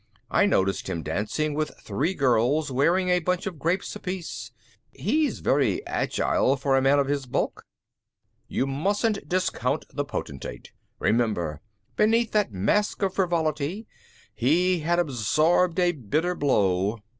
[0.31, 4.49] "I noticed him dancing with three girls wearing a bunch of grapes apiece.
[4.91, 7.63] He's very agile for a man of his bulk."
[8.47, 10.71] "You mustn't discount the Potentate!
[10.97, 11.61] Remember,
[11.97, 13.85] beneath that mask of frivolity,
[14.33, 16.97] he had absorbed a bitter blow."